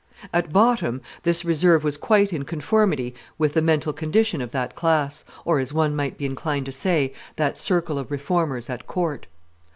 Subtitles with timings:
[0.33, 5.23] At bottom this reserve was quite in conformity with the mental condition of that class,
[5.45, 9.27] or as one might he inclined to say, that circle of Reformers at court.